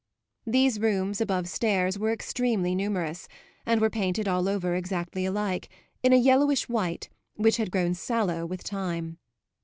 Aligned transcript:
These 0.47 0.79
rooms, 0.79 1.21
above 1.21 1.47
stairs, 1.47 1.99
were 1.99 2.11
extremely 2.11 2.73
numerous, 2.73 3.27
and 3.67 3.79
were 3.79 3.91
painted 3.91 4.27
all 4.27 4.49
over 4.49 4.73
exactly 4.73 5.25
alike, 5.27 5.69
in 6.01 6.11
a 6.11 6.15
yellowish 6.17 6.67
white 6.67 7.07
which 7.35 7.57
had 7.57 7.69
grown 7.69 7.93
sallow 7.93 8.43
with 8.47 8.63
time. 8.63 9.19